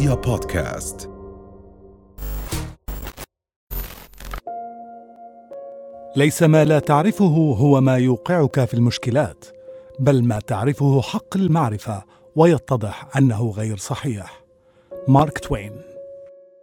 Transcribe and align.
رؤيا 0.00 0.14
بودكاست. 0.14 1.10
ليس 6.16 6.42
ما 6.42 6.64
لا 6.64 6.78
تعرفه 6.78 7.54
هو 7.58 7.80
ما 7.80 7.96
يوقعك 7.96 8.64
في 8.64 8.74
المشكلات 8.74 9.44
بل 9.98 10.24
ما 10.24 10.38
تعرفه 10.38 11.02
حق 11.02 11.36
المعرفة 11.36 12.02
ويتضح 12.36 13.08
أنه 13.16 13.50
غير 13.50 13.76
صحيح. 13.76 14.40
مارك 15.08 15.38
توين. 15.38 15.72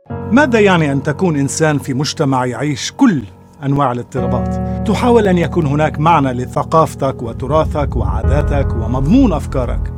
ماذا 0.10 0.60
يعني 0.60 0.92
أن 0.92 1.04
تكون 1.04 1.40
إنسان 1.40 1.78
في 1.78 1.94
مجتمع 1.94 2.46
يعيش 2.46 2.92
كل 2.92 3.24
أنواع 3.64 3.92
الاضطرابات؟ 3.92 4.88
تحاول 4.88 5.28
أن 5.28 5.38
يكون 5.38 5.66
هناك 5.66 6.00
معنى 6.00 6.34
لثقافتك 6.34 7.22
وتراثك 7.22 7.96
وعاداتك 7.96 8.74
ومضمون 8.74 9.34
أفكارك. 9.34 9.97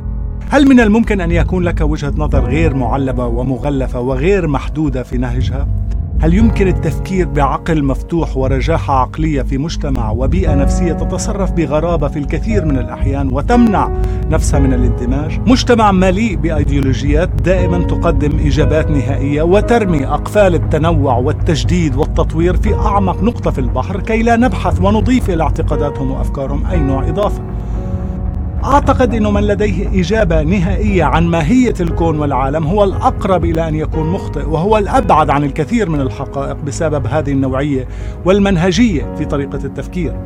هل 0.52 0.68
من 0.68 0.80
الممكن 0.80 1.20
أن 1.20 1.30
يكون 1.30 1.62
لك 1.62 1.80
وجهة 1.80 2.12
نظر 2.16 2.44
غير 2.44 2.74
معلبة 2.74 3.26
ومغلفة 3.26 4.00
وغير 4.00 4.48
محدودة 4.48 5.02
في 5.02 5.18
نهجها 5.18 5.68
هل 6.20 6.34
يمكن 6.34 6.68
التفكير 6.68 7.28
بعقل 7.28 7.84
مفتوح 7.84 8.36
ورجاحة 8.36 8.94
عقلية 8.94 9.42
في 9.42 9.58
مجتمع 9.58 10.10
وبيئة 10.10 10.54
نفسية 10.54 10.92
تتصرف 10.92 11.52
بغرابة 11.52 12.08
في 12.08 12.18
الكثير 12.18 12.64
من 12.64 12.78
الأحيان 12.78 13.28
وتمنع 13.32 13.88
نفسها 14.30 14.60
من 14.60 14.72
الاندماج؟ 14.72 15.40
مجتمع 15.46 15.92
مليء 15.92 16.36
بأيديولوجيات 16.36 17.28
دائما 17.28 17.84
تقدم 17.84 18.46
إجابات 18.46 18.90
نهائية 18.90 19.42
وترمي 19.42 20.06
أقفال 20.06 20.54
التنوع 20.54 21.16
والتجديد 21.16 21.96
والتطوير 21.96 22.56
في 22.56 22.74
أعمق 22.74 23.22
نقطة 23.22 23.50
في 23.50 23.58
البحر 23.58 24.00
كي 24.00 24.22
لا 24.22 24.36
نبحث 24.36 24.80
ونضيف 24.80 25.30
إلى 25.30 25.42
اعتقاداتهم 25.42 26.10
وأفكارهم 26.10 26.66
أي 26.66 26.78
نوع 26.78 27.08
إضافة. 27.08 27.42
أعتقد 28.64 29.14
أنه 29.14 29.30
من 29.30 29.42
لديه 29.46 30.00
إجابة 30.00 30.42
نهائية 30.42 31.04
عن 31.04 31.26
ماهية 31.26 31.74
الكون 31.80 32.18
والعالم 32.18 32.66
هو 32.66 32.84
الأقرب 32.84 33.44
إلى 33.44 33.68
أن 33.68 33.74
يكون 33.74 34.10
مخطئ 34.10 34.48
وهو 34.48 34.78
الأبعد 34.78 35.30
عن 35.30 35.44
الكثير 35.44 35.88
من 35.88 36.00
الحقائق 36.00 36.56
بسبب 36.56 37.06
هذه 37.06 37.32
النوعية 37.32 37.88
والمنهجية 38.24 39.14
في 39.18 39.24
طريقة 39.24 39.64
التفكير. 39.64 40.16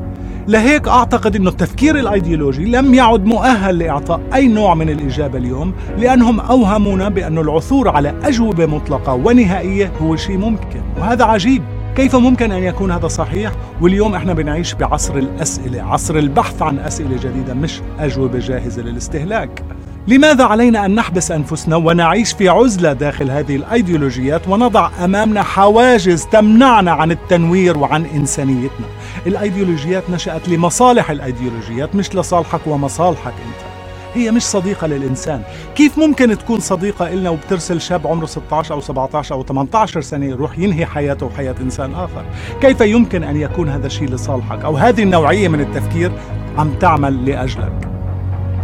لهيك 0.48 0.88
أعتقد 0.88 1.36
أن 1.36 1.46
التفكير 1.46 1.98
الأيديولوجي 1.98 2.64
لم 2.64 2.94
يعد 2.94 3.24
مؤهل 3.24 3.78
لإعطاء 3.78 4.20
أي 4.34 4.48
نوع 4.48 4.74
من 4.74 4.90
الإجابة 4.90 5.38
اليوم 5.38 5.72
لأنهم 5.98 6.40
أوهمونا 6.40 7.08
بأن 7.08 7.38
العثور 7.38 7.88
على 7.88 8.14
أجوبة 8.24 8.66
مطلقة 8.66 9.14
ونهائية 9.14 9.92
هو 10.02 10.16
شيء 10.16 10.38
ممكن 10.38 10.80
وهذا 10.98 11.24
عجيب. 11.24 11.62
كيف 11.96 12.16
ممكن 12.16 12.52
أن 12.52 12.62
يكون 12.62 12.90
هذا 12.90 13.08
صحيح؟ 13.08 13.52
واليوم 13.80 14.14
إحنا 14.14 14.32
بنعيش 14.32 14.74
بعصر 14.74 15.16
الأسئلة 15.16 15.82
عصر 15.82 16.16
البحث 16.16 16.62
عن 16.62 16.78
أسئلة 16.78 17.16
جديدة 17.16 17.54
مش 17.54 17.80
أجوبة 17.98 18.38
جاهزة 18.38 18.82
للاستهلاك. 18.82 19.62
لماذا 20.08 20.44
علينا 20.44 20.86
أن 20.86 20.94
نحبس 20.94 21.30
أنفسنا 21.30 21.76
ونعيش 21.76 22.32
في 22.32 22.48
عزلة 22.48 22.92
داخل 22.92 23.30
هذه 23.30 23.56
الأيديولوجيات 23.56 24.48
ونضع 24.48 24.90
أمامنا 25.04 25.42
حواجز 25.42 26.26
تمنعنا 26.26 26.92
عن 26.92 27.10
التنوير 27.10 27.78
وعن 27.78 28.04
إنسانيتنا؟ 28.04 28.86
الأيديولوجيات 29.26 30.10
نشأت 30.10 30.48
لمصالح 30.48 31.10
الأيديولوجيات 31.10 31.94
مش 31.96 32.14
لصالحك 32.14 32.66
ومصالحك 32.66 33.32
أنت. 33.32 33.73
هي 34.14 34.30
مش 34.30 34.42
صديقة 34.42 34.86
للإنسان. 34.86 35.42
كيف 35.74 35.98
ممكن 35.98 36.38
تكون 36.38 36.60
صديقة 36.60 37.12
إلنا 37.12 37.30
وبترسل 37.30 37.80
شاب 37.80 38.06
عمره 38.06 38.26
16 38.26 38.74
أو 38.74 38.80
17 38.80 39.34
أو 39.34 39.42
18 39.42 40.00
سنة 40.00 40.26
يروح 40.26 40.58
ينهي 40.58 40.86
حياته 40.86 41.26
وحياة 41.26 41.54
إنسان 41.60 41.94
آخر؟ 41.94 42.24
كيف 42.60 42.80
يمكن 42.80 43.22
أن 43.22 43.36
يكون 43.36 43.68
هذا 43.68 43.86
الشيء 43.86 44.08
لصالحك؟ 44.08 44.64
أو 44.64 44.76
هذه 44.76 45.02
النوعية 45.02 45.48
من 45.48 45.60
التفكير 45.60 46.12
عم 46.58 46.74
تعمل 46.74 47.24
لأجلك. 47.24 47.88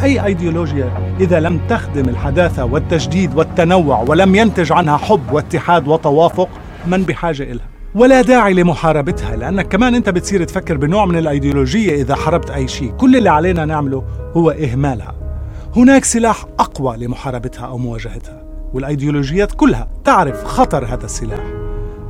أي 0.03 0.25
أيديولوجيا 0.25 1.17
إذا 1.21 1.41
لم 1.41 1.61
تخدم 1.69 2.09
الحداثة 2.09 2.65
والتجديد 2.65 3.35
والتنوع 3.35 4.05
ولم 4.09 4.35
ينتج 4.35 4.73
عنها 4.73 4.97
حب 4.97 5.33
واتحاد 5.33 5.89
وتوافق 5.89 6.49
من 6.87 7.03
بحاجة 7.03 7.43
إلها؟ 7.43 7.67
ولا 7.95 8.23
داعي 8.23 8.55
لمحاربتها 8.55 9.37
لأنك 9.37 9.69
كمان 9.69 9.95
أنت 9.95 10.09
بتصير 10.09 10.45
تفكر 10.45 10.77
بنوع 10.77 11.07
من 11.07 11.17
الأيديولوجية 11.17 12.03
إذا 12.03 12.15
حاربت 12.15 12.51
أي 12.51 12.69
شيء. 12.69 12.91
كل 12.91 13.17
اللي 13.17 13.29
علينا 13.29 13.65
نعمله 13.65 14.05
هو 14.37 14.51
إهمالها. 14.51 15.30
هناك 15.77 16.05
سلاح 16.05 16.45
أقوى 16.59 16.97
لمحاربتها 16.97 17.67
أو 17.67 17.79
مواجهتها 17.79 18.45
والأيديولوجيات 18.75 19.53
كلها 19.53 19.89
تعرف 20.05 20.45
خطر 20.45 20.85
هذا 20.85 21.05
السلاح 21.05 21.45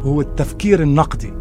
وهو 0.05 0.21
التفكير 0.21 0.83
النقدي. 0.83 1.33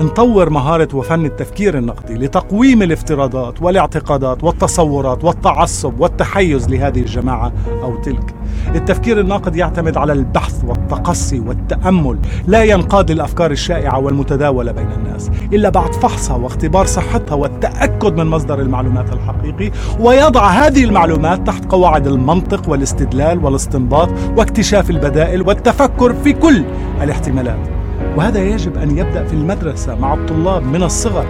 نطور 0.00 0.50
مهارة 0.50 0.88
وفن 0.94 1.26
التفكير 1.26 1.78
النقدي 1.78 2.14
لتقويم 2.14 2.82
الافتراضات 2.82 3.62
والاعتقادات 3.62 4.44
والتصورات 4.44 5.24
والتعصب 5.24 6.00
والتحيز 6.00 6.68
لهذه 6.68 7.00
الجماعة 7.00 7.52
أو 7.82 7.96
تلك. 7.96 8.34
التفكير 8.74 9.20
الناقد 9.20 9.56
يعتمد 9.56 9.96
على 9.96 10.12
البحث 10.12 10.64
والتقصي 10.64 11.40
والتأمل 11.40 12.18
لا 12.46 12.64
ينقاد 12.64 13.10
للأفكار 13.10 13.50
الشائعة 13.50 13.98
والمتداولة 13.98 14.72
بين 14.72 14.88
الناس 14.92 15.30
إلا 15.52 15.68
بعد 15.68 15.94
فحصها 15.94 16.36
واختبار 16.36 16.86
صحتها 16.86 17.34
والتأكد 17.34 18.20
من 18.20 18.26
مصدر 18.26 18.60
المعلومات 18.60 19.12
الحقيقي 19.12 19.70
ويضع 20.00 20.46
هذه 20.46 20.84
المعلومات 20.84 21.46
تحت 21.46 21.64
قواعد 21.64 22.06
المنطق 22.06 22.68
والاستدلال 22.68 23.44
والاستنباط 23.44 24.08
واكتشاف 24.36 24.90
البدائل 24.90 25.42
والتفكر 25.42 26.14
في 26.14 26.32
كل 26.32 26.64
الاحتمالات. 27.02 27.73
وهذا 28.16 28.44
يجب 28.44 28.78
أن 28.78 28.98
يبدأ 28.98 29.24
في 29.24 29.32
المدرسة 29.32 29.94
مع 29.94 30.14
الطلاب 30.14 30.62
من 30.62 30.82
الصغر 30.82 31.26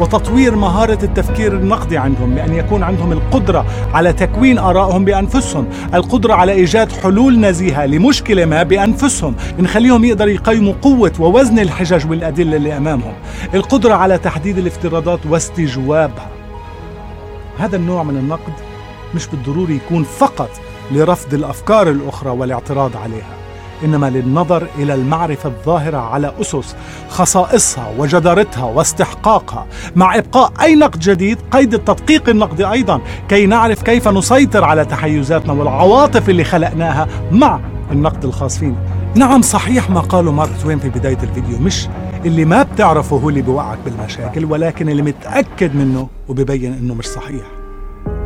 وتطوير 0.00 0.56
مهارة 0.56 0.98
التفكير 1.02 1.52
النقدي 1.52 1.98
عندهم 1.98 2.34
بأن 2.34 2.54
يكون 2.54 2.82
عندهم 2.82 3.12
القدرة 3.12 3.66
على 3.94 4.12
تكوين 4.12 4.58
آرائهم 4.58 5.04
بأنفسهم، 5.04 5.66
القدرة 5.94 6.34
على 6.34 6.52
إيجاد 6.52 6.92
حلول 6.92 7.40
نزيهة 7.40 7.86
لمشكلة 7.86 8.44
ما 8.44 8.62
بأنفسهم، 8.62 9.34
نخليهم 9.58 10.04
يقدروا 10.04 10.32
يقيموا 10.32 10.74
قوة 10.82 11.12
ووزن 11.18 11.58
الحجج 11.58 12.10
والأدلة 12.10 12.56
اللي 12.56 12.76
أمامهم، 12.76 13.14
القدرة 13.54 13.94
على 13.94 14.18
تحديد 14.18 14.58
الافتراضات 14.58 15.20
واستجوابها. 15.26 16.28
هذا 17.58 17.76
النوع 17.76 18.02
من 18.02 18.16
النقد 18.16 18.52
مش 19.14 19.26
بالضروري 19.26 19.74
يكون 19.74 20.02
فقط 20.02 20.50
لرفض 20.92 21.34
الأفكار 21.34 21.90
الأخرى 21.90 22.30
والاعتراض 22.30 22.96
عليها. 22.96 23.43
انما 23.84 24.10
للنظر 24.10 24.66
إلى 24.78 24.94
المعرفة 24.94 25.48
الظاهرة 25.48 25.98
على 25.98 26.32
أسس 26.40 26.76
خصائصها 27.08 27.92
وجدارتها 27.98 28.64
واستحقاقها 28.64 29.66
مع 29.96 30.18
إبقاء 30.18 30.52
أي 30.62 30.74
نقد 30.74 30.98
جديد 30.98 31.38
قيد 31.50 31.74
التدقيق 31.74 32.28
النقدي 32.28 32.64
أيضا 32.70 33.00
كي 33.28 33.46
نعرف 33.46 33.82
كيف 33.82 34.08
نسيطر 34.08 34.64
على 34.64 34.84
تحيزاتنا 34.84 35.52
والعواطف 35.52 36.28
اللي 36.28 36.44
خلقناها 36.44 37.08
مع 37.30 37.60
النقد 37.92 38.24
الخاص 38.24 38.58
فينا. 38.58 38.76
نعم 39.14 39.42
صحيح 39.42 39.90
ما 39.90 40.00
قاله 40.00 40.32
مارك 40.32 40.50
توين 40.62 40.78
في 40.78 40.88
بداية 40.88 41.18
الفيديو 41.22 41.58
مش 41.58 41.88
اللي 42.24 42.44
ما 42.44 42.62
بتعرفه 42.62 43.16
هو 43.16 43.28
اللي 43.28 43.42
بيوقعك 43.42 43.78
بالمشاكل 43.84 44.44
ولكن 44.44 44.88
اللي 44.88 45.02
متأكد 45.02 45.76
منه 45.76 46.08
وببين 46.28 46.72
إنه 46.72 46.94
مش 46.94 47.06
صحيح. 47.06 47.63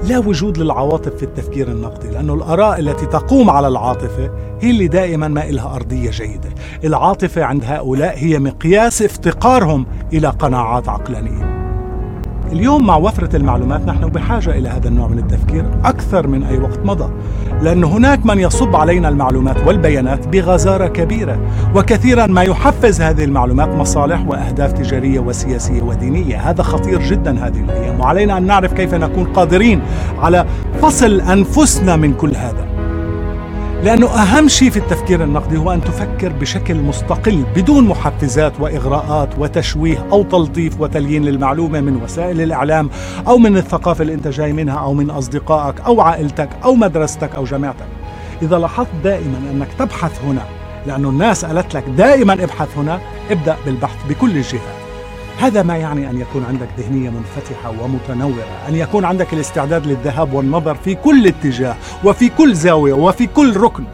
لا 0.04 0.18
وجود 0.18 0.58
للعواطف 0.58 1.16
في 1.16 1.22
التفكير 1.22 1.68
النقدي 1.68 2.08
لأنه 2.08 2.34
الآراء 2.34 2.80
التي 2.80 3.06
تقوم 3.06 3.50
على 3.50 3.68
العاطفة 3.68 4.30
هي 4.60 4.70
اللي 4.70 4.88
دائما 4.88 5.28
ما 5.28 5.48
إلها 5.48 5.74
أرضية 5.74 6.10
جيدة. 6.10 6.48
العاطفة 6.84 7.44
عند 7.44 7.64
هؤلاء 7.64 8.18
هي 8.18 8.38
مقياس 8.38 9.02
افتقارهم 9.02 9.86
إلى 10.12 10.28
قناعات 10.28 10.88
عقلانية. 10.88 11.57
اليوم 12.52 12.86
مع 12.86 12.96
وفرة 12.96 13.36
المعلومات 13.36 13.86
نحن 13.86 14.06
بحاجة 14.06 14.50
إلى 14.50 14.68
هذا 14.68 14.88
النوع 14.88 15.08
من 15.08 15.18
التفكير 15.18 15.64
أكثر 15.84 16.26
من 16.26 16.44
أي 16.44 16.58
وقت 16.58 16.78
مضى 16.84 17.12
لأن 17.62 17.84
هناك 17.84 18.26
من 18.26 18.38
يصب 18.38 18.76
علينا 18.76 19.08
المعلومات 19.08 19.66
والبيانات 19.66 20.28
بغزارة 20.28 20.86
كبيرة 20.86 21.38
وكثيرا 21.74 22.26
ما 22.26 22.42
يحفز 22.42 23.00
هذه 23.00 23.24
المعلومات 23.24 23.68
مصالح 23.68 24.26
وأهداف 24.26 24.72
تجارية 24.72 25.20
وسياسية 25.20 25.82
ودينية. 25.82 26.50
هذا 26.50 26.62
خطير 26.62 27.02
جدا 27.02 27.46
هذه 27.46 27.60
الأيام 27.60 28.00
وعلينا 28.00 28.38
أن 28.38 28.46
نعرف 28.46 28.72
كيف 28.72 28.94
نكون 28.94 29.24
قادرين 29.24 29.80
على 30.18 30.46
فصل 30.82 31.20
أنفسنا 31.20 31.96
من 31.96 32.14
كل 32.14 32.34
هذا. 32.36 32.77
لأنه 33.82 34.06
أهم 34.06 34.48
شيء 34.48 34.70
في 34.70 34.76
التفكير 34.76 35.24
النقدي 35.24 35.56
هو 35.56 35.72
أن 35.72 35.80
تفكر 35.80 36.32
بشكل 36.32 36.74
مستقل 36.74 37.44
بدون 37.56 37.84
محفزات 37.84 38.60
وإغراءات 38.60 39.38
وتشويه 39.38 40.06
أو 40.12 40.22
تلطيف 40.22 40.80
وتليين 40.80 41.24
للمعلومة 41.24 41.80
من 41.80 42.02
وسائل 42.02 42.40
الإعلام 42.40 42.90
أو 43.28 43.38
من 43.38 43.56
الثقافة 43.56 44.02
اللي 44.02 44.14
أنت 44.14 44.28
جاي 44.28 44.52
منها 44.52 44.78
أو 44.78 44.94
من 44.94 45.10
أصدقائك 45.10 45.80
أو 45.80 46.00
عائلتك 46.00 46.48
أو 46.64 46.74
مدرستك 46.74 47.34
أو 47.34 47.44
جامعتك. 47.44 47.86
إذا 48.42 48.58
لاحظت 48.58 48.88
دائما 49.04 49.38
أنك 49.52 49.68
تبحث 49.78 50.24
هنا 50.24 50.42
لأنه 50.86 51.08
الناس 51.08 51.44
قالت 51.44 51.74
لك 51.74 51.84
دائما 51.96 52.32
ابحث 52.32 52.78
هنا 52.78 53.00
ابدأ 53.30 53.56
بالبحث 53.66 53.96
بكل 54.08 54.36
الجهات 54.36 54.77
هذا 55.38 55.62
ما 55.62 55.76
يعني 55.76 56.10
أن 56.10 56.20
يكون 56.20 56.44
عندك 56.44 56.68
ذهنية 56.78 57.10
منفتحة 57.10 57.82
ومتنورة 57.82 58.44
أن 58.68 58.74
يكون 58.74 59.04
عندك 59.04 59.32
الاستعداد 59.32 59.86
للذهاب 59.86 60.32
والنظر 60.32 60.74
في 60.74 60.94
كل 60.94 61.26
اتجاه 61.26 61.76
وفي 62.04 62.28
كل 62.28 62.54
زاوية 62.54 62.92
وفي 62.92 63.26
كل 63.26 63.56
ركن. 63.56 63.84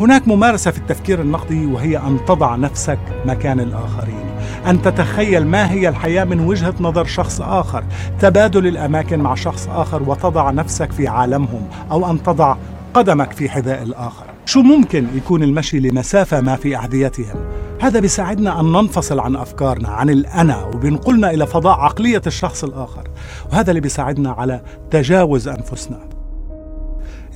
هناك 0.00 0.28
ممارسة 0.28 0.70
في 0.70 0.78
التفكير 0.78 1.20
النقدي 1.20 1.66
وهي 1.66 1.96
أن 1.96 2.18
تضع 2.28 2.56
نفسك 2.56 2.98
مكان 3.26 3.60
الآخرين 3.60 4.24
أن 4.66 4.82
تتخيل 4.82 5.46
ما 5.46 5.70
هي 5.70 5.88
الحياة 5.88 6.24
من 6.24 6.40
وجهة 6.40 6.74
نظر 6.80 7.04
شخص 7.04 7.40
آخر 7.40 7.84
تبادل 8.20 8.66
الأماكن 8.66 9.20
مع 9.20 9.34
شخص 9.34 9.68
آخر 9.68 10.02
وتضع 10.02 10.50
نفسك 10.50 10.92
في 10.92 11.08
عالمهم 11.08 11.68
أو 11.90 12.10
أن 12.10 12.22
تضع 12.22 12.56
قدمك 12.94 13.32
في 13.32 13.50
حذاء 13.50 13.82
الآخر. 13.82 14.24
شو 14.46 14.62
ممكن 14.62 15.06
يكون 15.14 15.42
المشي 15.42 15.80
لمسافة 15.80 16.40
ما 16.40 16.56
في 16.56 16.76
أحذيتهم؟ 16.76 17.51
هذا 17.82 18.00
بيساعدنا 18.00 18.60
أن 18.60 18.72
ننفصل 18.72 19.20
عن 19.20 19.36
أفكارنا 19.36 19.88
عن 19.88 20.10
الأنا 20.10 20.64
وبينقلنا 20.64 21.30
إلى 21.30 21.46
فضاء 21.46 21.78
عقلية 21.78 22.22
الشخص 22.26 22.64
الآخر. 22.64 23.08
وهذا 23.52 23.70
اللي 23.70 23.80
بيساعدنا 23.80 24.30
على 24.30 24.62
تجاوز 24.90 25.48
أنفسنا. 25.48 25.98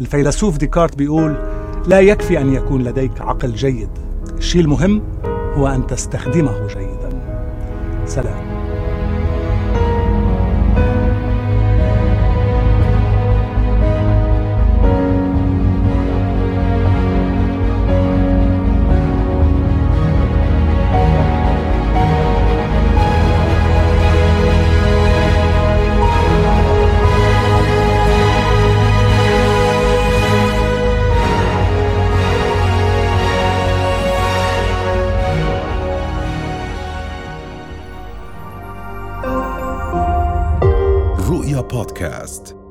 الفيلسوف 0.00 0.56
ديكارت 0.56 0.96
بيقول 0.96 1.36
لا 1.86 2.00
يكفي 2.00 2.40
أن 2.40 2.52
يكون 2.52 2.84
لديك 2.84 3.20
عقل 3.20 3.54
جيد. 3.54 3.90
الشيء 4.38 4.60
المهم 4.60 5.02
هو 5.54 5.68
أن 5.68 5.86
تستخدمه 5.86 6.66
جيدا. 6.66 7.20
سلام. 8.06 8.45
Podcast. 41.76 42.65